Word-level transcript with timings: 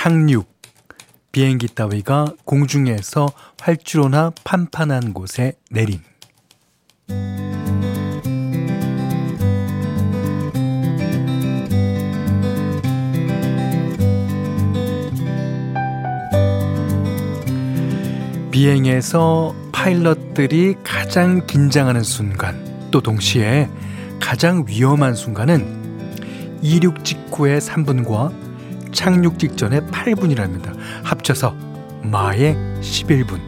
착륙. 0.00 0.46
비행기 1.32 1.66
따위가 1.74 2.32
공중에서 2.44 3.32
활주로나 3.60 4.30
판판한 4.44 5.12
곳에 5.12 5.54
내림. 5.72 5.98
비행에서 18.52 19.52
파일럿들이 19.72 20.76
가장 20.84 21.44
긴장하는 21.48 22.04
순간, 22.04 22.88
또 22.92 23.00
동시에 23.00 23.68
가장 24.20 24.64
위험한 24.64 25.16
순간은 25.16 26.60
이륙 26.62 27.04
직후의 27.04 27.60
3분과 27.60 28.47
착륙 28.92 29.38
직전의 29.38 29.82
8분이랍니다. 29.82 30.74
합쳐서 31.02 31.54
마의 32.02 32.54
11분. 32.80 33.40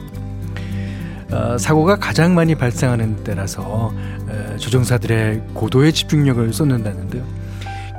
어, 1.33 1.57
사고가 1.59 1.97
가장 1.97 2.35
많이 2.35 2.55
발생하는 2.55 3.23
때라서 3.23 3.93
에, 4.29 4.57
조종사들의 4.57 5.43
고도의 5.55 5.93
집중력을 5.93 6.53
쏟는다는데요. 6.53 7.25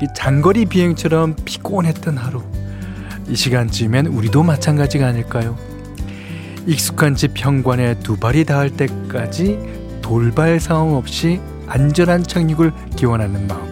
이 0.02 0.08
장거리 0.16 0.66
비행처럼 0.66 1.36
피곤했던 1.46 2.18
하루. 2.18 2.42
이 3.28 3.36
시간쯤엔 3.36 4.08
우리도 4.08 4.44
마찬가지가 4.44 5.08
아닐까요? 5.08 5.56
익숙한 6.68 7.16
집 7.16 7.32
현관에 7.36 7.98
두 8.00 8.18
발이 8.18 8.46
닿을 8.46 8.72
때까지 8.72 9.60
돌발 10.02 10.60
상황 10.60 10.96
없이 10.96 11.40
안전한 11.68 12.24
착륙을 12.24 12.74
기원하는 12.96 13.48
마음. 13.48 13.72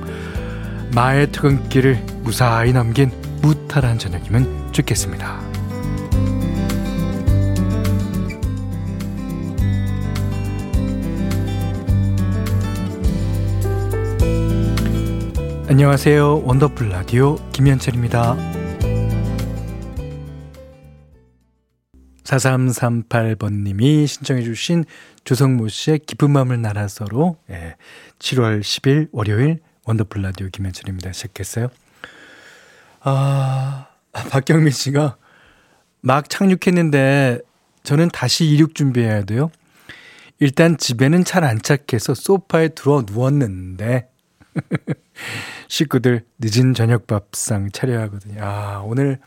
마의 0.96 1.32
퇴근길을 1.32 2.02
무사히 2.22 2.72
넘긴 2.72 3.12
무탈한 3.42 3.98
저녁이면 3.98 4.74
좋겠습니다. 4.74 5.40
안녕하세요. 15.70 16.42
원더풀 16.46 16.90
라디오 16.90 17.36
김현철입니다. 17.52 18.36
4338번님이 22.24 24.08
신청해주신 24.08 24.86
조성모 25.24 25.68
씨의 25.68 26.00
기쁜 26.00 26.32
마음을 26.32 26.62
예, 27.50 27.76
7월 28.20 28.62
10일 28.62 29.10
월요일 29.12 29.60
원더풀 29.86 30.22
라디오 30.22 30.48
김현철입니다. 30.50 31.12
시작했어요. 31.12 31.70
아, 33.02 33.88
박경민 34.12 34.72
씨가 34.72 35.18
막 36.02 36.30
착륙했는데 36.30 37.40
저는 37.84 38.10
다시 38.10 38.46
이륙 38.46 38.76
준비해야 38.76 39.24
돼요. 39.24 39.52
일단 40.40 40.78
집에는 40.78 41.24
잘 41.26 41.44
안 41.44 41.62
착해서 41.62 42.14
소파에 42.14 42.70
들어 42.70 43.04
누웠는데 43.06 44.10
식구들 45.68 46.26
늦은 46.40 46.74
저녁 46.74 47.08
밥상 47.08 47.72
차려야 47.72 48.02
하거든요. 48.04 48.42
아, 48.44 48.82
오늘 48.86 49.20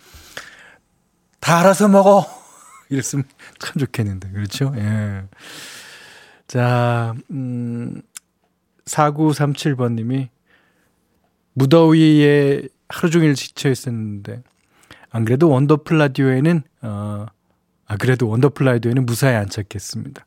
다 1.41 1.59
알아서 1.61 1.89
먹어. 1.89 2.25
이랬으면 2.89 3.25
참 3.59 3.75
좋겠는데. 3.79 4.31
그렇죠? 4.31 4.73
예. 4.77 5.25
자, 6.47 7.15
음, 7.31 8.03
4937번 8.87 9.95
님이 9.95 10.29
무더위에 11.55 12.69
하루 12.93 13.11
종일 13.11 13.35
지쳐 13.35 13.71
있었는데, 13.71 14.43
안 15.11 15.25
그래도 15.25 15.49
원더풀 15.51 15.99
라디오에는, 15.99 16.63
어, 16.83 17.27
아, 17.87 17.97
그래도 17.97 18.29
원더풀 18.29 18.67
라디오에는 18.67 19.05
무사히 19.07 19.35
안착했습니다. 19.35 20.25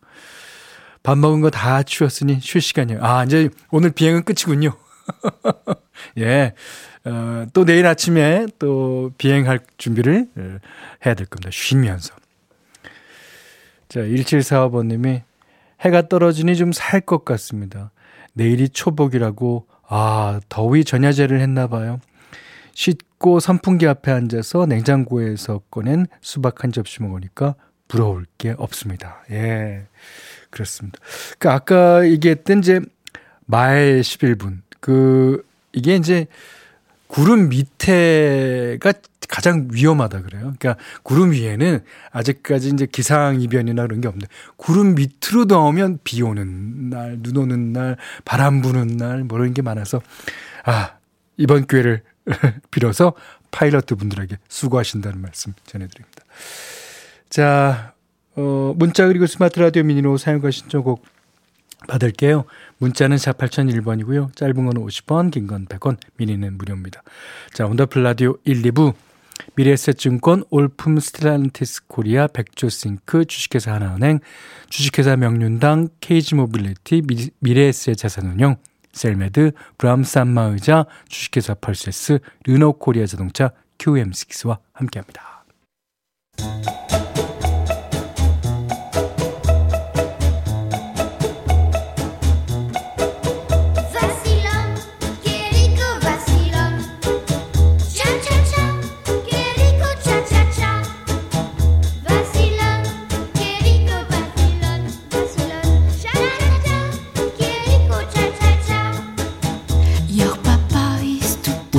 밥 1.04 1.18
먹은 1.18 1.42
거 1.42 1.50
다 1.52 1.84
치웠으니 1.84 2.40
쉴 2.42 2.62
시간이요. 2.62 3.00
아, 3.02 3.24
이제 3.24 3.50
오늘 3.72 3.92
비행은 3.92 4.24
끝이군요. 4.24 4.72
예. 6.18 6.54
어, 7.06 7.46
또 7.54 7.64
내일 7.66 7.86
아침에 7.86 8.48
또 8.58 9.12
비행할 9.20 9.60
준비를 9.78 10.28
어, 10.36 10.58
해야 11.06 11.14
될 11.14 11.28
겁니다. 11.28 11.52
쉬면서. 11.54 12.14
자, 13.90 14.00
1745번님이 14.02 15.22
해가 15.82 16.08
떨어지니 16.08 16.56
좀 16.56 16.72
살 16.74 17.02
것 17.02 17.24
같습니다. 17.26 17.92
내일이 18.34 18.68
초복이라고, 18.70 19.68
아, 19.88 20.40
더위 20.50 20.84
전야제를 20.84 21.40
했나 21.40 21.68
봐요. 21.68 22.00
씻고 22.76 23.40
선풍기 23.40 23.88
앞에 23.88 24.12
앉아서 24.12 24.68
냉장고에서 24.68 25.62
꺼낸 25.72 26.06
수박 26.22 26.64
한 26.64 26.72
접시 26.72 27.02
먹으니까 27.02 27.56
부러울 27.88 28.26
게 28.38 28.54
없습니다. 28.58 29.24
예. 29.32 29.88
그렇습니다. 30.50 31.00
그 31.40 31.50
아까 31.50 32.08
얘기했던 32.08 32.60
이제 32.60 32.82
말 33.46 34.02
11분. 34.02 34.62
그 34.80 35.44
이게 35.74 35.96
이제 35.96 36.28
구름 37.08 37.50
밑에가 37.50 38.94
가장 39.30 39.68
위험하다 39.72 40.22
그래요. 40.24 40.54
그러니까 40.58 40.76
구름 41.04 41.32
위에는 41.32 41.80
아직까지 42.12 42.70
이제 42.70 42.88
기상 42.92 43.42
이변이나 43.42 43.84
그런 43.84 44.02
게 44.02 44.08
없는데 44.08 44.28
구름 44.58 44.96
밑으로 44.96 45.46
나오면 45.48 46.00
비 46.04 46.22
오는 46.22 46.90
날, 46.90 47.18
눈 47.22 47.38
오는 47.38 47.74
날, 47.74 47.98
바람 48.24 48.62
부는 48.62 48.98
날, 48.98 49.24
뭐 49.24 49.40
이런 49.40 49.54
게 49.54 49.62
많아서 49.62 50.02
아, 50.66 50.98
이번 51.38 51.68
기회를 51.68 52.02
빌어서 52.72 53.14
파일럿 53.52 53.86
분들에게 53.86 54.38
수고하신다는 54.50 55.22
말씀 55.22 55.54
전해드립니다. 55.66 56.24
자, 57.30 57.94
어, 58.36 58.74
문자 58.78 59.08
그리고 59.08 59.28
스마트 59.28 59.60
라디오 59.60 59.84
미니로 59.84 60.18
사연과 60.18 60.52
신청곡 60.52 61.04
받을게요. 61.88 62.46
문자는 62.80 63.18
4 63.18 63.34
8001번이고요. 63.34 64.36
짧은 64.36 64.56
건 64.56 64.74
50원, 64.74 65.32
긴 65.32 65.48
건 65.48 65.66
100원, 65.68 65.98
미니는 66.18 66.58
무료입니다. 66.58 67.04
자, 67.54 67.66
원더풀 67.68 68.04
라디오 68.04 68.38
1, 68.44 68.62
2부 68.64 68.94
미래에셋증권, 69.56 70.46
올품 70.50 71.00
스텔란티스 71.00 71.88
코리아, 71.88 72.28
백조싱크, 72.28 73.26
주식회사 73.26 73.74
하나은행, 73.74 74.20
주식회사 74.70 75.16
명륜당, 75.18 75.90
KG모빌리티, 76.02 77.04
미래에셋 77.40 77.98
자산운용, 77.98 78.56
셀메드, 78.96 79.52
브람스 79.78 80.20
안마의자, 80.20 80.86
주식회사 81.10 81.56
펄세스, 81.56 82.20
르노코리아 82.46 83.06
자동차, 83.06 83.52
QM6와 83.78 84.60
함께합니다. 84.74 85.35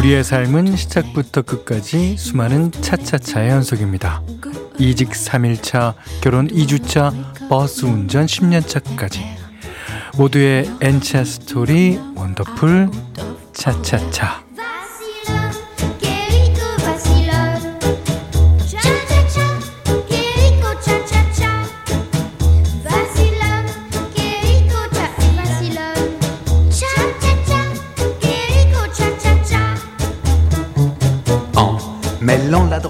우리의 0.07 0.23
삶은 0.23 0.77
시작부터 0.77 1.43
끝까지 1.43 2.17
수많은 2.17 2.71
차차차의 2.71 3.51
연속입니다. 3.51 4.23
이직 4.79 5.11
3일차, 5.11 5.95
결혼 6.21 6.47
2주차, 6.47 7.49
버스 7.49 7.85
운전 7.87 8.27
10년차까지. 8.27 9.19
모두의 10.17 10.71
n차 10.81 11.25
스토리, 11.25 11.99
원더풀, 12.15 12.89
차차차. 13.53 14.46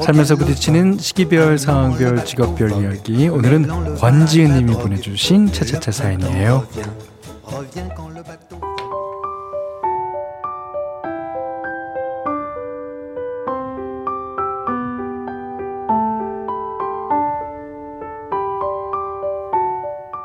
살면서 0.03 0.37
부딪히는 0.37 0.99
시기별, 0.99 1.59
상황별, 1.59 2.25
직업별 2.25 2.71
이야기. 2.83 3.29
오늘은 3.29 3.97
권지은 3.97 4.55
님이 4.57 4.73
보내주신 4.75 5.53
차차차 5.53 5.91
사연이에요. 5.91 6.67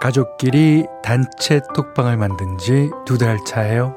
가족끼리 0.02 0.86
단체 1.04 1.62
톡방을 1.76 2.18
만든 2.18 2.58
지 2.58 2.90
두 3.06 3.18
달 3.18 3.38
차예요. 3.46 3.96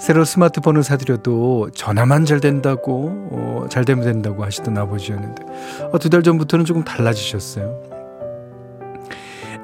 새로 0.00 0.24
스마트폰을 0.24 0.82
사드려도 0.82 1.70
전화만 1.74 2.24
잘 2.24 2.40
된다고, 2.40 3.10
어, 3.30 3.66
잘 3.68 3.84
되면 3.84 4.02
된다고 4.02 4.42
하시던 4.42 4.78
아버지였는데, 4.78 5.44
어, 5.92 5.98
두달 5.98 6.22
전부터는 6.22 6.64
조금 6.64 6.82
달라지셨어요. 6.84 7.82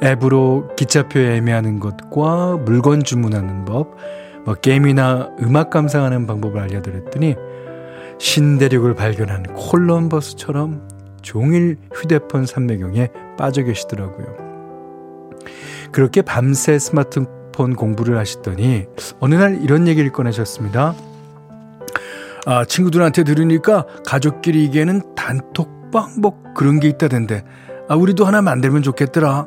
앱으로 0.03 0.69
기차표 0.77 1.21
예매하는 1.21 1.81
것과 1.81 2.59
물건 2.59 3.03
주문하는 3.03 3.65
법, 3.65 3.97
뭐 4.44 4.55
게임이나 4.55 5.31
음악 5.41 5.71
감상하는 5.71 6.27
방법을 6.27 6.61
알려드렸더니 6.61 7.35
신대륙을 8.19 8.94
발견한 8.94 9.43
콜럼버스처럼 9.55 10.87
종일 11.23 11.79
휴대폰 11.94 12.44
삼매경에 12.44 13.09
빠져 13.38 13.62
계시더라고요. 13.62 14.37
그렇게 15.93 16.21
밤새 16.21 16.79
스마트 16.79 17.25
폰 17.56 17.75
공부를 17.75 18.19
하시더니 18.19 18.85
어느 19.19 19.35
날 19.35 19.62
이런 19.62 19.88
얘기를 19.88 20.12
꺼내셨습니다. 20.12 20.94
아, 22.44 22.64
친구들한테 22.64 23.25
들으니까 23.25 23.87
가족끼리 24.05 24.64
이게는 24.67 25.14
단톡방 25.17 26.20
뭐 26.20 26.41
그런 26.55 26.79
게 26.79 26.88
있다던데. 26.88 27.44
아, 27.88 27.94
우리도 27.97 28.25
하나 28.25 28.43
만들면 28.43 28.82
좋겠더라. 28.82 29.47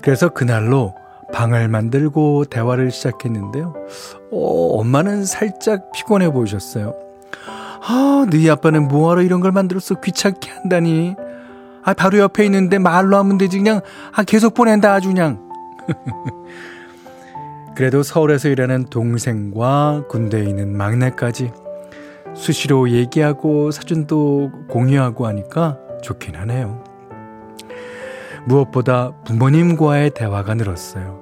그래서 0.00 0.28
그날로 0.28 0.94
방을 1.32 1.68
만들고 1.68 2.44
대화를 2.46 2.92
시작했는데요. 2.92 3.74
어, 4.32 4.78
엄마는 4.78 5.24
살짝 5.24 5.90
피곤해 5.92 6.30
보이셨어요. 6.32 6.94
아, 7.82 8.26
너희 8.30 8.48
아빠는 8.48 8.88
뭐하러 8.88 9.22
이런 9.22 9.40
걸 9.40 9.52
만들었어? 9.52 9.96
귀찮게 10.00 10.50
한다니. 10.50 11.16
아, 11.82 11.94
바로 11.94 12.18
옆에 12.18 12.44
있는데 12.44 12.78
말로 12.78 13.16
하면 13.16 13.38
되지. 13.38 13.58
그냥, 13.58 13.80
아, 14.12 14.22
계속 14.22 14.54
보낸다, 14.54 14.92
아주 14.92 15.08
그냥. 15.08 15.49
그래도 17.76 18.02
서울에서 18.02 18.48
일하는 18.48 18.84
동생과 18.84 20.04
군대에 20.08 20.44
있는 20.44 20.76
막내까지 20.76 21.52
수시로 22.34 22.90
얘기하고 22.90 23.70
사진도 23.70 24.50
공유하고 24.68 25.26
하니까 25.26 25.78
좋긴 26.02 26.36
하네요. 26.36 26.82
무엇보다 28.46 29.12
부모님과의 29.24 30.10
대화가 30.10 30.54
늘었어요. 30.54 31.20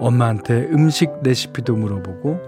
엄마한테 0.00 0.68
음식 0.72 1.10
레시피도 1.22 1.76
물어보고 1.76 2.38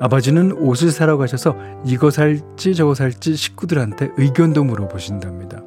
아버지는 0.00 0.52
옷을 0.52 0.90
사러 0.90 1.16
가셔서 1.16 1.56
이거 1.84 2.10
살지 2.10 2.74
저거 2.74 2.94
살지 2.94 3.34
식구들한테 3.34 4.10
의견도 4.16 4.64
물어보신답니다. 4.64 5.62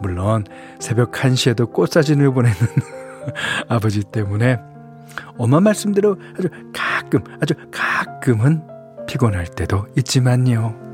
물론 0.00 0.44
새벽 0.78 1.12
1시에도 1.12 1.72
꽃사진을 1.72 2.32
보내는 2.32 2.56
아버지 3.68 4.02
때문에 4.02 4.58
엄마 5.38 5.60
말씀대로 5.60 6.16
아주 6.36 6.48
가끔 6.72 7.22
아주 7.40 7.54
가끔은 7.70 8.62
피곤할 9.06 9.46
때도 9.46 9.86
있지만요. 9.96 10.84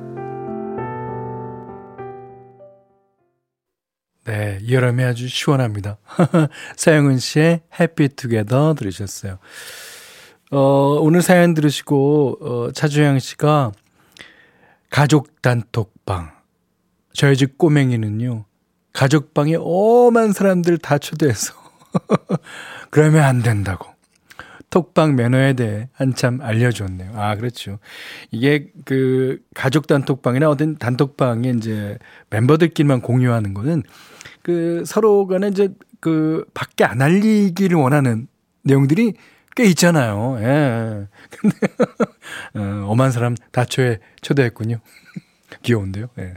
네, 4.27 4.61
여름에 4.71 5.05
아주 5.05 5.29
시원합니다. 5.29 5.99
사영은 6.77 7.19
씨의 7.19 7.63
해피 7.81 8.11
투게더 8.11 8.75
들으셨어요. 8.75 9.39
어, 10.53 10.99
오늘 11.01 11.23
사연 11.23 11.55
들으시고, 11.55 12.39
어, 12.41 12.73
차주영 12.73 13.19
씨가 13.19 13.73
가족 14.91 15.41
단톡방. 15.43 16.33
저희 17.13 17.37
집 17.37 17.57
꼬맹이는요, 17.57 18.45
가족방에 18.93 19.57
오만 19.59 20.33
사람들 20.33 20.79
다 20.79 20.99
초대해서, 20.99 21.55
그러면 22.91 23.23
안 23.23 23.43
된다고. 23.43 23.91
톡방 24.71 25.17
매너에 25.17 25.55
대해 25.55 25.89
한참 25.93 26.41
알려줬네요. 26.41 27.13
아, 27.17 27.35
그렇죠. 27.35 27.81
이게 28.31 28.69
그 28.85 29.41
가족 29.53 29.89
단톡방이나 29.89 30.49
어떤 30.49 30.77
단톡방에 30.77 31.51
이제 31.51 31.99
멤버들끼리만 32.31 33.01
공유하는 33.01 33.53
거는 33.53 33.83
그 34.43 34.85
서로 34.87 35.27
간에 35.27 35.49
이제 35.49 35.71
그 35.99 36.45
밖에 36.55 36.85
안 36.85 37.03
알리기를 37.03 37.77
원하는 37.77 38.29
내용들이 38.63 39.15
꽤 39.57 39.65
있잖아요. 39.65 40.39
예. 40.41 41.09
근데 41.37 41.57
어, 42.55 42.87
엄한 42.89 43.11
사람 43.11 43.35
다초에 43.51 43.99
초대했군요. 44.23 44.79
귀여운데요. 45.63 46.09
예. 46.21 46.35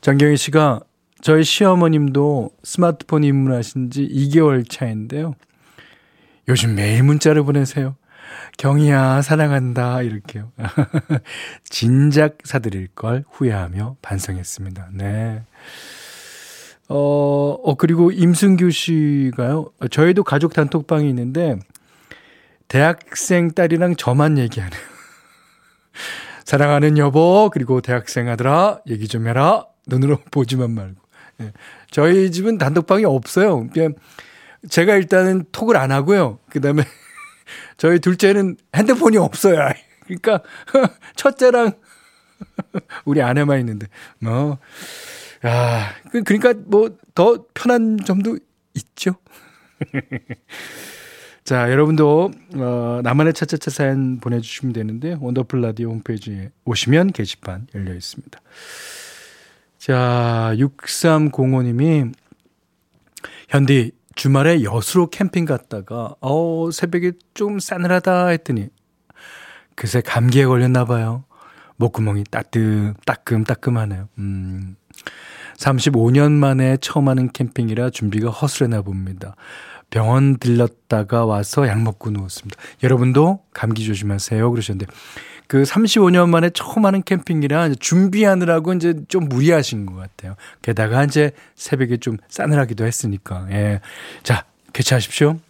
장경희 0.00 0.36
씨가 0.36 0.80
저희 1.20 1.44
시어머님도 1.44 2.50
스마트폰 2.62 3.24
입문하신 3.24 3.90
지 3.90 4.08
2개월 4.08 4.68
차인데요. 4.68 5.34
요즘 6.48 6.74
매일 6.74 7.02
문자를 7.02 7.42
보내세요. 7.44 7.96
경희야, 8.58 9.22
사랑한다. 9.22 10.02
이렇게요. 10.02 10.52
진작 11.68 12.38
사드릴 12.44 12.88
걸 12.88 13.24
후회하며 13.30 13.96
반성했습니다. 14.02 14.90
네. 14.94 15.42
어, 16.88 16.96
어, 16.96 17.74
그리고 17.76 18.10
임승규 18.10 18.70
씨가요. 18.70 19.70
저희도 19.90 20.24
가족 20.24 20.54
단톡방이 20.54 21.08
있는데, 21.08 21.58
대학생 22.66 23.52
딸이랑 23.52 23.96
저만 23.96 24.38
얘기하네요. 24.38 24.80
사랑하는 26.44 26.98
여보, 26.98 27.50
그리고 27.52 27.80
대학생 27.80 28.28
아들아, 28.28 28.80
얘기 28.88 29.06
좀 29.06 29.28
해라. 29.28 29.66
눈으로 29.86 30.18
보지만 30.30 30.72
말고. 30.72 30.99
네. 31.40 31.52
저희 31.90 32.30
집은 32.30 32.58
단톡방이 32.58 33.04
없어요. 33.04 33.68
그냥 33.72 33.94
제가 34.68 34.94
일단은 34.94 35.44
톡을 35.52 35.76
안 35.76 35.90
하고요. 35.90 36.38
그 36.50 36.60
다음에 36.60 36.84
저희 37.76 37.98
둘째는 37.98 38.56
핸드폰이 38.76 39.16
없어요. 39.16 39.68
그러니까 40.04 40.42
첫째랑 41.16 41.72
우리 43.04 43.22
아내만 43.22 43.58
있는데, 43.60 43.86
뭐, 44.18 44.58
야, 45.44 45.94
그, 46.10 46.22
그러니까 46.22 46.54
뭐 46.66 46.90
더 47.20 47.44
편한 47.52 47.98
점도 47.98 48.38
있죠. 48.74 49.14
자, 51.44 51.70
여러분도 51.70 52.30
어, 52.54 53.00
나만의 53.02 53.34
차차차 53.34 53.70
사연 53.70 54.20
보내주시면 54.20 54.72
되는데 54.72 55.18
원더풀 55.20 55.60
라디오 55.60 55.90
홈페이지에 55.90 56.50
오시면 56.64 57.12
게시판 57.12 57.66
열려 57.74 57.92
있습니다. 57.94 58.40
자, 59.80 60.52
6305님이 60.56 62.12
현디 63.48 63.92
주말에 64.14 64.62
여수로 64.62 65.08
캠핑 65.08 65.46
갔다가 65.46 66.14
어 66.20 66.70
새벽에 66.70 67.12
좀 67.32 67.58
싸늘하다 67.58 68.26
했더니 68.26 68.68
그새 69.74 70.02
감기에 70.02 70.44
걸렸나 70.44 70.84
봐요. 70.84 71.24
목구멍이 71.76 72.24
따뜻 72.30 72.94
따끔따끔하네요. 73.06 74.08
음. 74.18 74.76
35년 75.56 76.32
만에 76.32 76.76
처음 76.82 77.08
하는 77.08 77.32
캠핑이라 77.32 77.88
준비가 77.88 78.28
허술했나 78.28 78.82
봅니다. 78.82 79.34
병원 79.88 80.36
들렀다가 80.36 81.24
와서 81.24 81.66
약 81.66 81.82
먹고 81.82 82.10
누웠습니다. 82.10 82.60
여러분도 82.82 83.44
감기 83.54 83.86
조심하세요. 83.86 84.50
그러셨는데 84.50 84.92
그 85.50 85.64
35년 85.64 86.28
만에 86.28 86.48
처음 86.50 86.86
하는 86.86 87.02
캠핑이라 87.02 87.70
준비하느라고 87.80 88.72
이제 88.74 88.94
좀 89.08 89.28
무리하신 89.28 89.84
것 89.84 89.96
같아요. 89.96 90.36
게다가 90.62 91.02
이제 91.02 91.32
새벽에 91.56 91.96
좀 91.96 92.18
싸늘하기도 92.28 92.86
했으니까. 92.86 93.48
예. 93.50 93.80
자, 94.22 94.44
개최하십시오. 94.72 95.40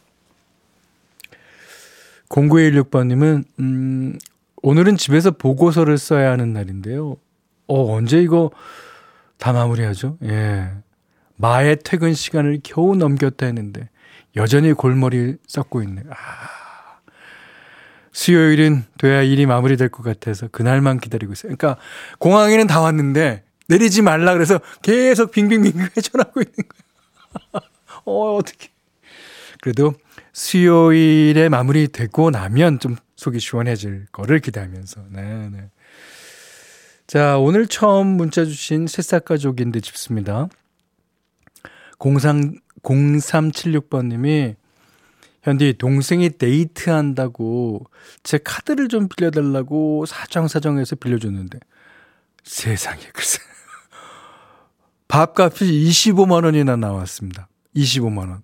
0916번님은, 2.31 3.45
음, 3.59 4.19
오늘은 4.63 4.97
집에서 4.97 5.33
보고서를 5.33 5.99
써야 5.99 6.31
하는 6.31 6.55
날인데요. 6.55 7.19
어, 7.67 7.95
언제 7.95 8.23
이거 8.23 8.53
다 9.37 9.53
마무리하죠. 9.53 10.17
예. 10.23 10.71
마의 11.37 11.77
퇴근 11.85 12.15
시간을 12.15 12.61
겨우 12.65 12.97
넘겼다 12.97 13.45
했는데 13.45 13.91
여전히 14.35 14.73
골머리를 14.73 15.37
썩고 15.47 15.83
있네. 15.83 16.05
아. 16.09 16.60
수요일은 18.13 18.85
돼야 18.99 19.23
일이 19.23 19.47
마무리될 19.47 19.89
것 19.89 20.03
같아서 20.03 20.49
그날만 20.49 20.99
기다리고 20.99 21.33
있어요. 21.33 21.55
그러니까 21.57 21.81
공항에는 22.19 22.67
다 22.67 22.81
왔는데 22.81 23.45
내리지 23.69 24.03
말라 24.03 24.33
그래서 24.35 24.61
계속 24.83 25.31
빙빙빙 25.31 25.73
회전하고 25.97 26.41
있는 26.41 26.55
거야. 26.57 27.63
어, 28.05 28.35
어떻게. 28.35 28.69
그래도 29.61 29.95
수요일에 30.33 31.49
마무리되고 31.49 32.31
나면 32.31 32.81
좀 32.81 32.97
속이 33.17 33.39
시원해질 33.39 34.07
거를 34.11 34.41
기대하면서. 34.41 35.05
네, 35.11 35.49
네. 35.51 35.71
자, 37.07 37.39
오늘 37.39 37.67
처음 37.67 38.07
문자 38.07 38.45
주신 38.45 38.87
새싹가족인데 38.87 39.81
싶습니다. 39.83 40.49
03, 41.99 42.55
0376번님이 42.83 44.57
현디 45.43 45.75
동생이 45.79 46.31
데이트한다고 46.39 47.87
제 48.23 48.39
카드를 48.39 48.89
좀 48.89 49.09
빌려달라고 49.09 50.07
사정사정해서 50.07 50.97
빌려줬는데 50.97 51.59
세상에 52.45 53.01
글쎄 53.13 53.39
밥값이 55.09 55.65
25만 55.65 56.45
원이나 56.45 56.77
나왔습니다. 56.77 57.49
25만 57.75 58.31
원. 58.31 58.43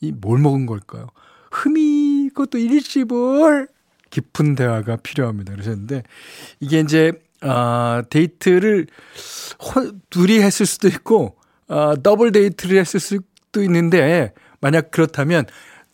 이 0.00 0.12
뭘 0.12 0.38
먹은 0.40 0.64
걸까요? 0.66 1.08
흠이 1.50 2.30
그것도 2.30 2.58
일시불 2.58 3.68
깊은 4.08 4.54
대화가 4.54 4.96
필요합니다. 4.96 5.52
그러셨는데, 5.52 6.02
이게 6.58 6.80
이제, 6.80 7.12
아, 7.42 8.02
데이트를 8.10 8.86
호, 9.62 9.92
둘이 10.10 10.40
했을 10.40 10.66
수도 10.66 10.88
있고, 10.88 11.36
아, 11.68 11.94
더블 12.02 12.32
데이트를 12.32 12.78
했을 12.78 12.98
수도 12.98 13.62
있는데, 13.62 14.32
만약 14.60 14.90
그렇다면, 14.90 15.44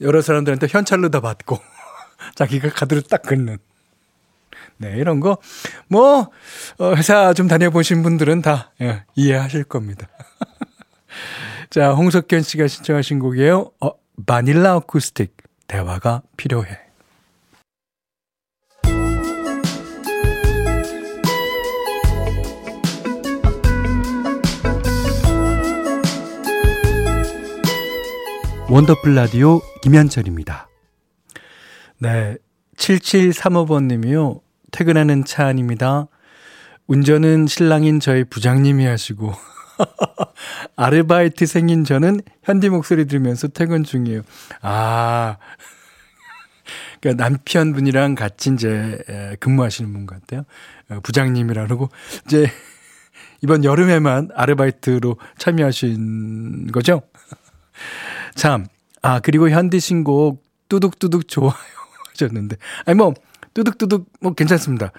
여러 0.01 0.21
사람들한테 0.21 0.67
현찰로 0.69 1.11
다 1.11 1.21
받고, 1.21 1.59
자기가 2.35 2.71
카드를 2.71 3.03
딱 3.03 3.23
긁는. 3.23 3.59
네, 4.79 4.97
이런 4.97 5.21
거, 5.21 5.39
뭐, 5.89 6.31
어, 6.79 6.95
회사 6.95 7.33
좀 7.33 7.49
다녀보신 7.49 8.03
분들은 8.03 8.43
다 8.43 8.73
예, 8.83 9.05
이해하실 9.15 9.65
겁니다. 9.65 10.07
자, 11.71 11.93
홍석현 11.93 12.43
씨가 12.43 12.69
신청하신 12.69 13.19
곡이에요. 13.19 13.73
어, 13.81 13.91
바닐라 14.27 14.77
어쿠스틱. 14.77 15.37
대화가 15.67 16.23
필요해. 16.37 16.86
원더풀 28.69 29.15
라디오 29.15 29.61
김현철입니다. 29.81 30.69
네. 31.99 32.37
7735번 32.77 33.85
님이요. 33.85 34.41
퇴근하는 34.73 35.25
차 35.25 35.47
안입니다. 35.47 36.09
운전은 36.89 37.47
신랑인 37.47 38.01
저희 38.01 38.25
부장님이 38.25 38.85
하시고, 38.85 39.33
아르바이트 40.75 41.47
생긴 41.47 41.85
저는 41.85 42.21
현디 42.43 42.71
목소리 42.71 43.07
들으면서 43.07 43.47
퇴근 43.47 43.85
중이에요. 43.85 44.23
아, 44.63 45.37
그러니까 47.01 47.23
남편분이랑 47.23 48.17
같이 48.17 48.51
이제 48.53 48.99
근무하시는 49.39 49.93
분 49.93 50.07
같아요. 50.07 50.43
어, 50.91 50.99
부장님이라고 51.05 51.89
이제 52.27 52.51
이번 53.43 53.63
여름에만 53.63 54.31
아르바이트로 54.35 55.19
참여하신 55.39 56.73
거죠? 56.73 57.03
참. 58.37 58.67
아, 59.03 59.21
그리고 59.21 59.51
현디 59.51 59.81
신곡 59.81 60.45
뚜둑뚜둑 60.69 61.29
좋아요 61.29 61.53
하셨는데. 62.13 62.57
아니 62.85 62.97
뭐 62.97 63.15
뚜둑뚜둑 63.55 64.09
뭐 64.21 64.35
괜찮습니다. 64.35 64.93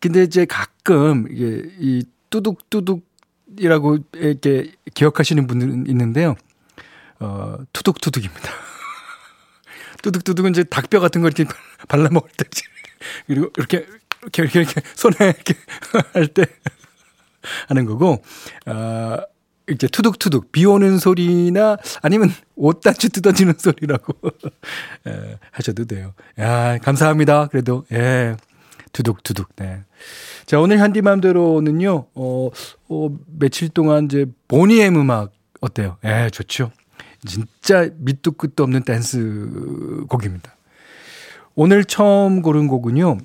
근데 0.00 0.22
이제 0.22 0.44
가끔 0.44 1.26
이게 1.30 1.70
이 1.78 2.04
뚜둑뚜둑이라고 2.30 3.98
이렇게 4.14 4.72
기억하시는 4.94 5.46
분들은 5.46 5.86
있는데요. 5.88 6.34
어, 7.20 7.56
투둑투둑입니다. 7.72 8.50
뚜둑뚜둑은 10.02 10.50
이제 10.50 10.64
닭뼈 10.64 11.00
같은 11.00 11.20
거 11.22 11.28
이렇게 11.28 11.44
발라 11.88 12.08
먹을 12.10 12.28
때 12.36 12.44
그리고 13.26 13.50
이렇게 13.56 13.86
이렇게 14.22 14.42
이렇게, 14.42 14.60
이렇게 14.60 14.80
손에 14.94 15.14
이렇게 15.20 15.54
할 16.12 16.26
때 16.28 16.46
하는 17.68 17.84
거고 17.86 18.22
아 18.66 18.72
어, 18.72 19.26
이제 19.72 19.88
투둑투둑 19.88 20.52
비 20.52 20.64
오는 20.64 20.98
소리나 20.98 21.76
아니면 22.02 22.30
옷단추 22.56 23.10
뜯어지는 23.10 23.54
소리라고 23.58 24.14
예, 25.08 25.38
하셔도 25.50 25.84
돼요. 25.84 26.14
야, 26.38 26.78
감사합니다. 26.78 27.48
그래도 27.48 27.84
예. 27.92 28.36
투둑투둑. 28.92 29.56
네. 29.56 29.82
자, 30.46 30.60
오늘 30.60 30.78
현디맘대로는요. 30.78 32.06
어, 32.14 32.50
어 32.88 33.08
며칠 33.38 33.68
동안 33.68 34.04
이제 34.04 34.26
보니의 34.48 34.88
음악 34.88 35.32
어때요? 35.60 35.96
예, 36.04 36.28
좋죠. 36.30 36.70
진짜 37.26 37.88
밑도 37.98 38.32
끝도 38.32 38.64
없는 38.64 38.82
댄스 38.82 40.04
곡입니다. 40.08 40.56
오늘 41.54 41.84
처음 41.84 42.42
고른 42.42 42.66
곡은요. 42.66 43.18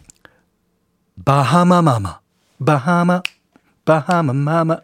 Bahama 1.25 1.81
Mama. 1.81 2.19
Bahama 2.63 3.21
Bahama 3.85 4.33
Mama. 4.33 4.77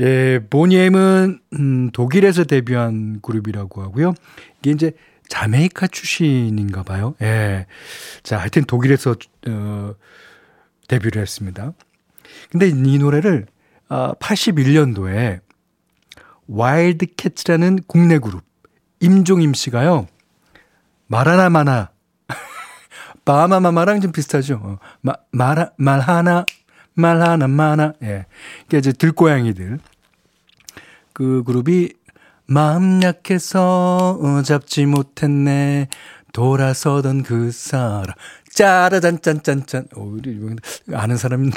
예, 0.00 0.40
보니엠은 0.48 1.40
음, 1.54 1.90
독일에서 1.92 2.44
데뷔한 2.44 3.20
그룹이라고 3.20 3.82
하고요. 3.82 4.14
이게 4.60 4.70
이제 4.70 4.92
자메이카 5.28 5.88
출신인가 5.88 6.82
봐요. 6.82 7.14
예. 7.20 7.66
자, 8.22 8.38
하여튼 8.38 8.64
독일에서 8.64 9.16
어 9.48 9.94
데뷔를 10.88 11.20
했습니다. 11.20 11.72
근데 12.50 12.68
이 12.68 12.98
노래를 12.98 13.46
아 13.88 14.14
81년도에 14.20 15.40
와일드 16.46 17.06
캣츠라는 17.16 17.80
국내 17.86 18.18
그룹 18.18 18.42
임종임 19.00 19.52
씨가요. 19.52 20.06
말하나 21.06 21.50
마나 21.50 21.90
바마마마랑 23.24 24.00
좀 24.00 24.12
비슷하죠. 24.12 24.60
어, 24.62 24.78
마, 25.00 25.14
말, 25.30 25.70
말하나 25.76 26.44
말 26.98 27.20
하나 27.22 27.46
마나. 27.46 27.92
예. 28.02 28.26
이게 28.66 28.78
이제 28.78 28.92
들고양이들. 28.92 29.78
그 31.12 31.42
그룹이 31.44 31.90
마음 32.46 33.02
약해서 33.02 34.18
어, 34.20 34.42
잡지 34.42 34.84
못했네. 34.84 35.88
돌아서던 36.32 37.22
그 37.22 37.50
사람. 37.52 38.14
짜라잔 38.52 39.22
짠짠짠. 39.22 39.88
오, 39.94 40.02
우리 40.02 40.38
아는 40.92 41.16
사람 41.16 41.50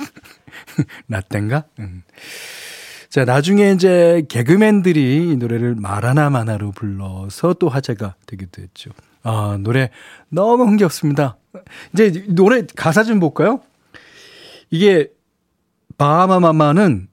나땐가? 1.07 1.63
음. 1.79 2.03
자, 3.09 3.25
나중에 3.25 3.71
이제 3.71 4.23
개그맨들이 4.29 5.31
이 5.31 5.35
노래를 5.37 5.75
말하나 5.75 6.29
마나로 6.29 6.71
불러서 6.71 7.55
또 7.55 7.67
화제가 7.67 8.15
되기도 8.27 8.61
했죠. 8.61 8.91
아, 9.23 9.57
노래 9.59 9.89
너무 10.29 10.65
흥겹습니다. 10.65 11.37
이제 11.93 12.25
노래 12.29 12.63
가사 12.75 13.03
좀 13.03 13.19
볼까요? 13.19 13.61
이게 14.69 15.09
바하마마마는 16.01 17.09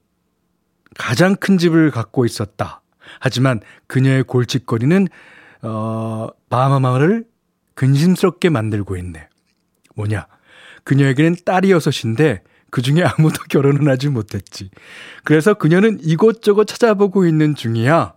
가장 0.97 1.35
큰 1.35 1.59
집을 1.59 1.91
갖고 1.91 2.25
있었다. 2.25 2.81
하지만 3.19 3.59
그녀의 3.85 4.23
골칫거리는 4.23 5.07
어, 5.61 6.27
바하마마를 6.49 7.25
근심스럽게 7.75 8.49
만들고 8.49 8.97
있네. 8.97 9.29
뭐냐? 9.95 10.25
그녀에게는 10.85 11.35
딸이 11.45 11.69
여섯인데 11.69 12.41
그 12.71 12.81
중에 12.81 13.03
아무도 13.03 13.43
결혼은 13.47 13.87
하지 13.87 14.09
못했지. 14.09 14.71
그래서 15.23 15.53
그녀는 15.53 15.99
이곳저곳 16.01 16.65
찾아보고 16.65 17.27
있는 17.27 17.53
중이야. 17.53 18.13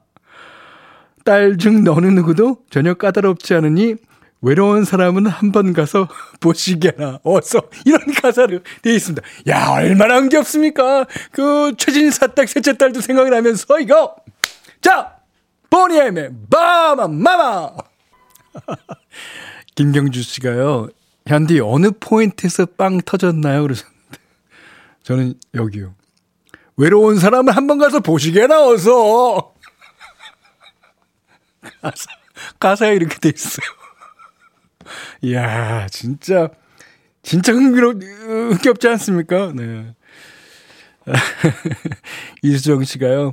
딸 1.27 1.59
중 1.59 1.85
너는 1.85 2.15
누구도 2.15 2.65
전혀 2.71 2.95
까다롭지 2.95 3.53
않으니 3.53 3.97
외로운 4.43 4.85
사람은 4.85 5.27
한 5.27 5.53
번 5.53 5.73
가서 5.73 6.09
보시게나 6.41 7.21
어서 7.23 7.63
이런 7.85 8.01
가사로 8.13 8.61
되어 8.83 8.93
있습니다. 8.93 9.23
야 9.49 9.69
얼마나 9.71 10.17
흥겹습니까? 10.17 11.07
그 11.31 11.75
최진사 11.79 12.27
딸 12.29 12.47
셋째 12.49 12.77
딸도 12.77 13.01
생각이 13.01 13.31
나면서 13.31 13.79
이거 13.81 14.17
자 14.81 15.17
보니엠의 15.71 16.31
마마 16.51 17.07
마마 17.09 17.71
김경주 19.77 20.23
씨가요 20.23 20.89
현디 21.27 21.61
어느 21.61 21.91
포인트에서 21.99 22.67
빵 22.67 23.01
터졌나요? 23.01 23.63
그래서 23.63 23.87
저는 25.05 25.35
여기요. 25.55 25.95
외로운 26.77 27.19
사람을 27.19 27.55
한번 27.55 27.79
가서 27.79 28.01
보시게 28.01 28.47
나와서 28.49 29.55
가사, 31.83 32.07
가사에 32.59 32.95
이렇게 32.95 33.19
돼 33.19 33.29
있어요. 33.35 33.67
이야, 35.23 35.87
진짜, 35.89 36.49
진짜 37.23 37.53
흥미로, 37.53 37.93
흥겹지 37.93 38.89
않습니까? 38.89 39.53
네. 39.55 39.95
이수정 42.43 42.85
씨가요. 42.85 43.33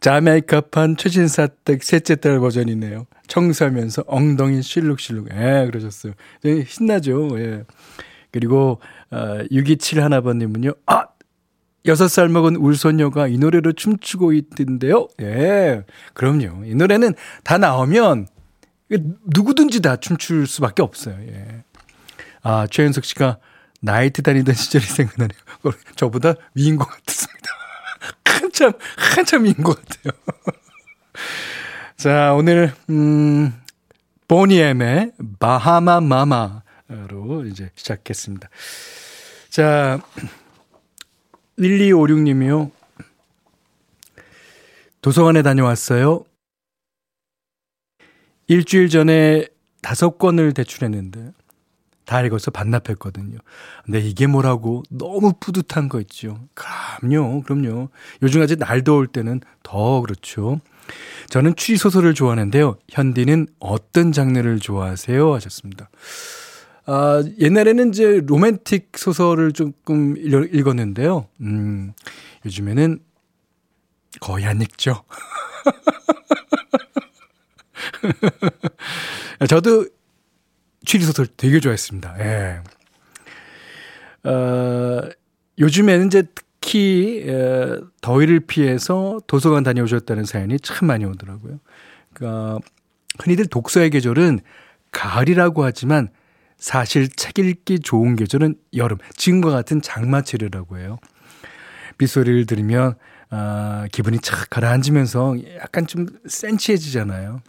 자메이카판 0.00 0.96
최진사댁 0.96 1.82
셋째 1.82 2.16
딸 2.16 2.38
버전이네요. 2.38 3.06
청소하면서 3.26 4.04
엉덩이 4.06 4.62
실룩실룩. 4.62 5.28
예, 5.32 5.66
그러셨어요. 5.66 6.12
네, 6.42 6.64
신나죠. 6.66 7.30
예. 7.40 7.64
그리고 8.30 8.80
어, 9.10 9.38
627 9.50 10.02
하나번님은요. 10.02 10.72
아! 10.86 11.06
6살 11.86 12.28
먹은 12.28 12.56
울소녀가 12.56 13.28
이 13.28 13.38
노래로 13.38 13.72
춤추고 13.72 14.32
있던데요. 14.32 15.08
예. 15.20 15.84
그럼요. 16.14 16.64
이 16.64 16.74
노래는 16.74 17.14
다 17.42 17.58
나오면 17.58 18.26
누구든지 19.24 19.80
다 19.80 19.96
춤출 19.96 20.46
수밖에 20.46 20.82
없어요. 20.82 21.16
예. 21.28 21.64
아, 22.42 22.66
최현석 22.70 23.04
씨가 23.04 23.38
나이트 23.80 24.22
다니던 24.22 24.54
시절이 24.54 24.84
생각나네요. 24.84 25.38
저보다 25.96 26.34
위인 26.54 26.76
것 26.76 26.86
같습니다. 26.86 27.50
한참, 28.24 28.72
한참 28.96 29.44
위인 29.44 29.54
것 29.54 29.80
같아요. 29.80 30.12
자, 31.96 32.34
오늘, 32.34 32.74
음, 32.90 33.52
보니엠의 34.28 35.12
바하마 35.38 36.00
마마. 36.00 36.62
로 36.88 37.44
이제 37.46 37.70
시작했습니다. 37.74 38.48
자, 39.48 40.00
1256님이요. 41.58 42.70
도서관에 45.00 45.42
다녀왔어요. 45.42 46.24
일주일 48.46 48.88
전에 48.88 49.46
다섯 49.82 50.18
권을 50.18 50.52
대출했는데 50.52 51.32
다 52.04 52.22
읽어서 52.22 52.50
반납했거든요. 52.50 53.38
근데 53.84 54.00
이게 54.00 54.26
뭐라고 54.26 54.82
너무 54.90 55.32
뿌듯한 55.40 55.88
거 55.88 56.00
있죠. 56.00 56.38
그럼요, 56.54 57.42
그럼요. 57.42 57.88
요즘 58.22 58.42
아직 58.42 58.58
날 58.58 58.84
더울 58.84 59.06
때는 59.06 59.40
더 59.62 60.00
그렇죠. 60.02 60.60
저는 61.30 61.56
추리소설을 61.56 62.14
좋아하는데요. 62.14 62.76
현디는 62.90 63.46
어떤 63.58 64.12
장르를 64.12 64.60
좋아하세요? 64.60 65.32
하셨습니다. 65.34 65.88
아, 66.86 67.22
옛날에는 67.40 67.88
이제 67.88 68.20
로맨틱 68.26 68.92
소설을 68.96 69.52
조금 69.52 70.16
읽었는데요. 70.18 71.26
음, 71.40 71.94
요즘에는 72.44 72.98
거의 74.20 74.44
안 74.44 74.60
읽죠. 74.60 75.02
저도 79.48 79.86
추리소설 80.84 81.26
되게 81.36 81.60
좋아했습니다. 81.60 82.16
예. 82.20 82.60
어, 84.28 85.02
요즘에는 85.58 86.06
이제 86.06 86.24
특히 86.34 87.24
에, 87.26 87.76
더위를 88.00 88.40
피해서 88.40 89.20
도서관 89.26 89.62
다녀오셨다는 89.62 90.24
사연이 90.24 90.58
참 90.60 90.88
많이 90.88 91.04
오더라고요. 91.04 91.60
그러니까 92.12 92.58
흔히들 93.20 93.46
독서의 93.46 93.90
계절은 93.90 94.40
가을이라고 94.92 95.64
하지만 95.64 96.08
사실 96.56 97.08
책 97.08 97.38
읽기 97.38 97.80
좋은 97.80 98.16
계절은 98.16 98.54
여름, 98.76 98.98
지금과 99.16 99.50
같은 99.50 99.82
장마철이라고 99.82 100.78
해요. 100.78 100.98
빗소리를 101.98 102.46
들으면 102.46 102.94
아, 103.30 103.86
기분이 103.92 104.18
착 104.20 104.48
가라앉으면서 104.50 105.36
약간 105.56 105.86
좀 105.86 106.06
센치해지잖아요. 106.26 107.40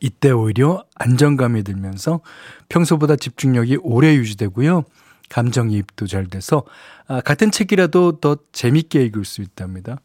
이때 0.00 0.30
오히려 0.30 0.84
안정감이 0.96 1.62
들면서 1.62 2.20
평소보다 2.68 3.16
집중력이 3.16 3.78
오래 3.82 4.14
유지되고요. 4.14 4.84
감정이입도 5.30 6.06
잘 6.06 6.26
돼서 6.26 6.64
아, 7.06 7.20
같은 7.20 7.50
책이라도 7.50 8.20
더 8.20 8.36
재밌게 8.52 9.02
읽을 9.06 9.24
수 9.24 9.42
있답니다. 9.42 10.00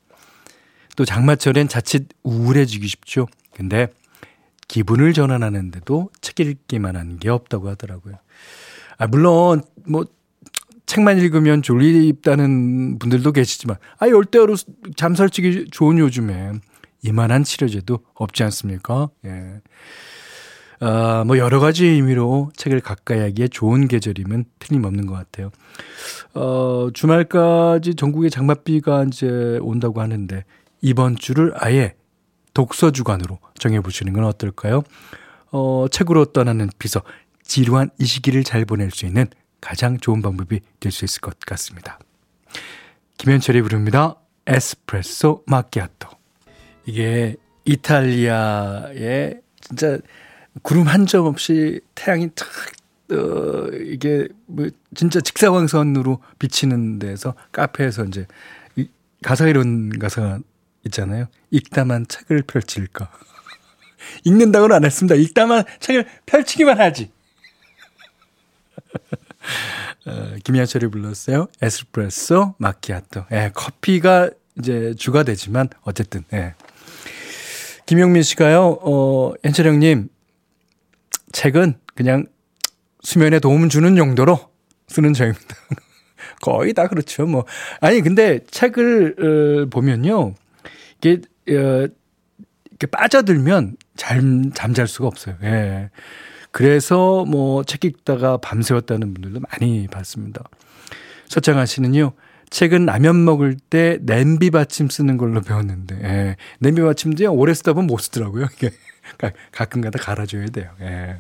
또 0.96 1.06
장마철엔 1.06 1.68
자칫 1.68 2.08
우울해지기 2.24 2.88
쉽죠. 2.88 3.28
근데 3.54 3.88
기분을 4.68 5.14
전환하는데도 5.14 6.10
책 6.22 6.40
읽기만 6.40 6.96
하는 6.96 7.20
게 7.20 7.30
없다고 7.30 7.70
하더라고요. 7.70 8.16
아, 8.98 9.08
물론 9.08 9.64
뭐 9.88 10.06
책만 10.86 11.20
읽으면 11.20 11.62
졸립다는 11.62 13.00
분들도 13.00 13.32
계시지만 13.32 13.78
아, 14.00 14.08
열대어로 14.08 14.56
잠설치기 14.96 15.68
좋은 15.72 16.00
요즘에 16.00 16.54
이만한 17.02 17.44
치료제도 17.44 18.00
없지 18.14 18.44
않습니까? 18.44 19.10
예. 19.26 19.62
아, 20.82 21.24
뭐 21.28 21.38
여러 21.38 21.60
가지 21.60 21.86
의미로 21.86 22.52
책을 22.56 22.80
가까이 22.80 23.20
하기에 23.20 23.50
좋은 23.50 23.88
계절이면 23.88 24.46
틀림없는 24.60 25.08
것 25.08 25.14
같아요. 25.14 25.52
어, 26.34 26.90
주말까지 26.94 27.96
전국에 27.96 28.30
장맛비가 28.30 29.04
이제 29.06 29.60
온다고 29.62 30.00
하는데 30.00 30.46
이번 30.82 31.18
주를 31.18 31.52
아예 31.56 31.96
독서 32.54 32.92
주간으로 32.92 33.40
정해 33.60 33.82
보시는 33.82 34.14
건 34.14 34.24
어떨까요? 34.24 34.84
어, 35.52 35.88
책으로 35.92 36.26
떠나는 36.26 36.70
비서, 36.80 37.02
지루한 37.44 37.90
이 38.00 38.06
시기를 38.06 38.44
잘 38.44 38.64
보낼 38.64 38.92
수 38.92 39.06
있는 39.06 39.26
가장 39.60 39.98
좋은 39.98 40.22
방법이 40.22 40.62
될 40.80 40.92
수 40.92 41.04
있을 41.04 41.20
것 41.20 41.38
같습니다. 41.40 42.00
김현철이 43.18 43.62
부릅니다. 43.64 44.16
에스프레소 44.48 45.44
마키아토. 45.46 46.19
이게 46.90 47.36
이탈리아의 47.66 49.42
진짜 49.62 50.00
구름 50.64 50.88
한 50.88 51.06
점 51.06 51.26
없이 51.26 51.80
태양이 51.94 52.30
탁, 52.34 52.48
어, 53.12 53.68
이게 53.86 54.28
뭐 54.48 54.68
진짜 54.96 55.22
직사광선으로 55.22 56.20
비치는 56.40 56.98
데서 57.00 57.36
카페에서 57.52 58.06
이제 58.06 58.26
가사 59.22 59.48
이런 59.48 59.90
가사가 60.00 60.40
있잖아요. 60.88 61.28
읽다만 61.52 62.08
책을 62.08 62.44
펼칠까. 62.44 63.12
읽는다고는 64.24 64.76
안 64.76 64.86
했습니다. 64.86 65.14
읽다만 65.16 65.66
책을 65.80 66.08
펼치기만 66.26 66.80
하지. 66.80 67.12
어, 70.08 70.36
김현철이 70.44 70.88
불렀어요. 70.88 71.48
에스프레소 71.62 72.56
마키아토. 72.58 73.26
예, 73.32 73.52
커피가 73.54 74.32
이제 74.58 74.94
주가 74.98 75.24
되지만 75.24 75.70
어쨌든 75.84 76.24
예. 76.34 76.56
김용민 77.90 78.22
씨가요. 78.22 78.78
어, 78.84 79.34
현철 79.44 79.66
형님 79.66 80.10
책은 81.32 81.74
그냥 81.96 82.28
수면에 83.02 83.40
도움 83.40 83.68
주는 83.68 83.98
용도로 83.98 84.38
쓰는 84.90 85.14
저입니다. 85.14 85.56
거의 86.40 86.76
다 86.76 86.86
그렇죠. 86.86 87.26
뭐 87.26 87.46
아니 87.82 88.02
근데 88.02 88.42
책을 88.52 89.16
어, 89.66 89.70
보면요. 89.72 90.36
이게 91.00 91.14
어, 91.50 91.88
이렇게 92.70 92.86
빠져들면 92.92 93.78
잠 93.96 94.52
잠잘 94.54 94.88
수가 94.88 95.08
없어요. 95.08 95.38
예. 95.42 95.90
그래서 96.52 97.26
뭐 97.26 97.64
책 97.64 97.86
읽다가 97.86 98.38
밤새웠다는 98.38 99.16
분들도 99.16 99.40
많이 99.50 99.88
봤습니다. 99.88 100.44
서창아 101.28 101.66
씨는요. 101.66 102.12
책은 102.50 102.86
라면 102.86 103.24
먹을 103.26 103.56
때 103.56 103.98
냄비 104.02 104.50
받침 104.50 104.90
쓰는 104.90 105.18
걸로 105.18 105.42
배웠는데, 105.42 106.00
예. 106.04 106.36
냄비 106.60 106.82
받침도요, 106.82 107.32
오래 107.34 107.54
쓰다 107.54 107.74
보면 107.74 107.88
못 107.88 108.00
쓰더라고요. 108.00 108.48
가끔 109.52 109.82
가다 109.82 110.00
갈아줘야 110.00 110.48
돼요. 110.48 110.72
예. 110.82 111.18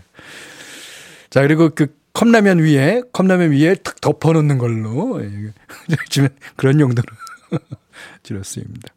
자, 1.29 1.41
그리고 1.41 1.69
그 1.69 1.95
컵라면 2.13 2.59
위에, 2.59 3.03
컵라면 3.13 3.51
위에 3.51 3.75
탁 3.75 4.01
덮어놓는 4.01 4.57
걸로, 4.57 5.23
예. 5.23 5.53
그런 6.55 6.79
용도로 6.79 7.07
줄였습니다. 8.23 8.89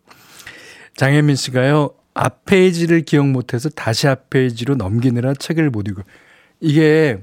장혜민 0.96 1.36
씨가요, 1.36 1.94
앞 2.14 2.44
페이지를 2.44 3.02
기억 3.02 3.28
못해서 3.28 3.68
다시 3.68 4.08
앞 4.08 4.30
페이지로 4.30 4.74
넘기느라 4.74 5.34
책을 5.34 5.70
못 5.70 5.88
읽어. 5.88 6.02
이게 6.60 7.18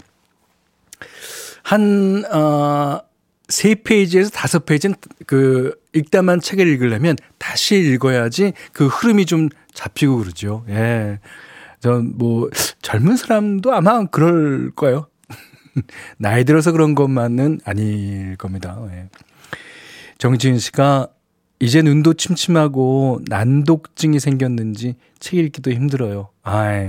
한, 1.64 2.24
어, 2.32 3.02
세 3.50 3.76
페이지에서 3.76 4.30
다섯 4.30 4.66
페이지는 4.66 4.96
그 5.26 5.76
읽다만 5.94 6.40
책을 6.40 6.68
읽으려면 6.68 7.16
다시 7.38 7.76
읽어야지 7.78 8.54
그 8.72 8.88
흐름이 8.88 9.26
좀 9.26 9.50
잡히고 9.74 10.18
그러죠. 10.18 10.64
예. 10.70 11.20
전 11.82 12.14
뭐 12.18 12.50
젊은 12.82 13.16
사람도 13.16 13.74
아마 13.74 14.06
그럴 14.06 14.72
거예요. 14.72 15.08
나이 16.18 16.44
들어서 16.44 16.72
그런 16.72 16.96
것만은 16.96 17.60
아닐 17.66 18.36
겁니다. 18.38 18.80
예. 18.92 19.10
정지은 20.18 20.60
씨가 20.60 21.08
이제 21.60 21.82
눈도 21.82 22.14
침침하고 22.14 23.22
난독증이 23.28 24.20
생겼는지 24.20 24.96
책 25.20 25.40
읽기도 25.40 25.72
힘들어요. 25.72 26.30
아이, 26.44 26.88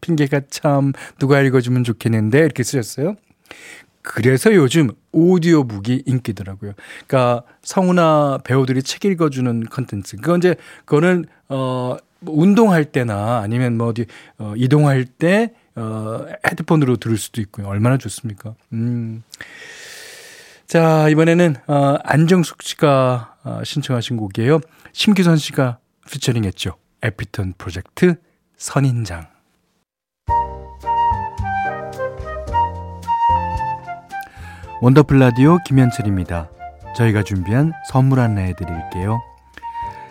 핑계가 0.00 0.42
참 0.50 0.92
누가 1.18 1.40
읽어주면 1.40 1.84
좋겠는데 1.84 2.38
이렇게 2.38 2.62
쓰셨어요. 2.62 3.16
그래서 4.02 4.54
요즘 4.54 4.90
오디오 5.18 5.64
북이 5.64 6.04
인기더라고요. 6.06 6.72
그러니까 7.06 7.42
성우나 7.62 8.38
배우들이 8.44 8.82
책 8.82 9.04
읽어주는 9.04 9.64
컨텐츠. 9.66 10.16
그건 10.16 10.38
이제 10.38 10.56
그거는 10.84 11.26
어뭐 11.48 11.98
운동할 12.26 12.84
때나 12.86 13.38
아니면 13.38 13.76
뭐 13.76 13.88
어디 13.88 14.06
어 14.38 14.54
이동할 14.56 15.04
때 15.04 15.52
어 15.78 16.26
헤드폰으로 16.44 16.96
들을 16.96 17.16
수도 17.16 17.40
있고요. 17.40 17.68
얼마나 17.68 17.96
좋습니까? 17.98 18.54
음. 18.72 19.22
자, 20.66 21.08
이번에는 21.08 21.54
어 21.68 21.96
안정숙 22.02 22.62
씨가 22.62 23.36
어, 23.44 23.60
신청하신 23.64 24.16
곡이에요. 24.16 24.60
심기선 24.92 25.36
씨가 25.36 25.78
피처링 26.10 26.44
했죠. 26.44 26.74
에피톤 27.02 27.54
프로젝트 27.56 28.16
선인장. 28.56 29.28
원더풀 34.80 35.18
라디오 35.18 35.58
김현철입니다. 35.66 36.48
저희가 36.94 37.24
준비한 37.24 37.72
선물 37.90 38.20
안내해 38.20 38.54
드릴게요. 38.54 39.20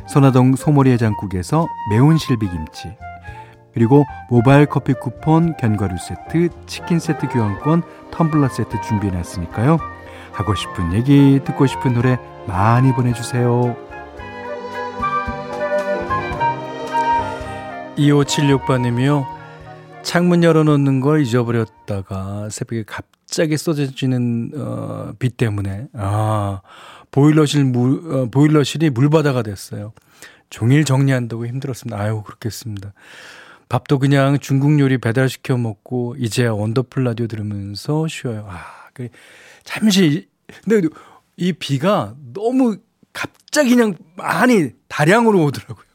선화동 0.07 0.57
소머리 0.57 0.91
해장국에서 0.91 1.67
매운 1.89 2.17
실비김치 2.17 2.97
그리고 3.73 4.05
모바일 4.29 4.65
커피 4.65 4.93
쿠폰, 4.93 5.55
견과류 5.55 5.97
세트, 5.99 6.49
치킨 6.65 6.99
세트 6.99 7.27
교환권, 7.27 7.83
텀블러 8.11 8.49
세트 8.49 8.81
준비해 8.81 9.13
놨으니까요. 9.13 9.77
하고 10.33 10.55
싶은 10.55 10.93
얘기, 10.93 11.39
듣고 11.45 11.65
싶은 11.65 11.93
노래 11.93 12.17
많이 12.45 12.91
보내주세요. 12.93 13.75
2576번님이요. 17.97 19.25
창문 20.01 20.43
열어놓는 20.43 20.99
걸 20.99 21.21
잊어버렸다가 21.21 22.49
새벽에 22.49 22.83
갑 22.85 23.05
자기 23.37 23.55
쏟아지는 23.55 24.51
어, 24.55 25.13
비 25.19 25.29
때문에 25.29 25.89
아 25.93 26.61
보일러실 27.11 27.65
물 27.65 28.11
어, 28.11 28.25
보일러실이 28.31 28.89
물바다가 28.89 29.43
됐어요. 29.43 29.93
종일 30.49 30.85
정리한다고 30.85 31.45
힘들었습니다. 31.45 31.99
아유 32.01 32.23
그렇겠습니다. 32.25 32.93
밥도 33.69 33.99
그냥 33.99 34.39
중국 34.39 34.79
요리 34.79 34.97
배달 34.97 35.29
시켜 35.29 35.55
먹고 35.55 36.15
이제야 36.17 36.51
원더풀 36.51 37.03
라디오 37.03 37.27
들으면서 37.27 38.07
쉬어요. 38.07 38.47
아, 38.49 38.63
그 38.95 39.09
잠시 39.63 40.27
근데 40.63 40.87
이 41.35 41.53
비가 41.53 42.15
너무 42.33 42.77
갑자기 43.13 43.75
그냥 43.75 43.93
많이 44.15 44.71
다량으로 44.87 45.43
오더라고요. 45.43 45.85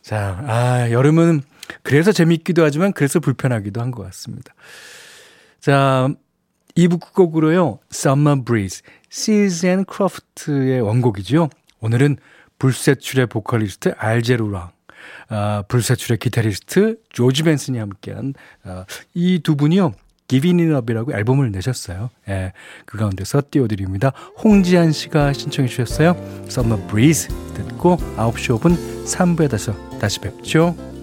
자, 0.00 0.42
아, 0.46 0.90
여름은 0.90 1.42
그래서 1.82 2.12
재밌기도 2.12 2.64
하지만 2.64 2.92
그래서 2.94 3.20
불편하기도 3.20 3.78
한 3.80 3.90
것 3.90 4.04
같습니다. 4.04 4.54
자, 5.60 6.08
2부 6.76 7.00
끝곡으로요. 7.00 7.78
Summer 7.92 8.42
Breeze, 8.42 8.82
and 9.68 9.86
Croft의 9.90 10.80
원곡이죠. 10.80 11.48
오늘은 11.80 12.18
불세출의 12.58 13.26
보컬리스트 13.26 13.94
알제루랑 13.98 14.70
아, 15.28 15.62
불세출의 15.68 16.18
기타리스트 16.18 16.98
조지 17.08 17.42
벤슨이 17.42 17.78
함께한 17.78 18.34
아, 18.64 18.84
이두 19.14 19.56
분이요. 19.56 19.92
Giving 20.28 20.60
It 20.62 20.76
Up이라고 20.76 21.12
앨범을 21.12 21.52
내셨어요. 21.52 22.10
예, 22.28 22.52
그 22.84 22.98
가운데서 22.98 23.42
띄워드립니다. 23.50 24.10
홍지한 24.42 24.92
씨가 24.92 25.32
신청해 25.32 25.68
주셨어요. 25.68 26.16
Summer 26.46 26.84
Breeze 26.88 27.28
듣고 27.54 27.96
9시 28.16 28.58
5분 28.58 29.04
3부에 29.06 29.48
다시, 29.48 29.70
다시 30.00 30.20
뵙죠. 30.20 30.95